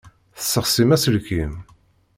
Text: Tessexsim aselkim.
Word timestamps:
Tessexsim 0.37 0.89
aselkim. 0.95 1.53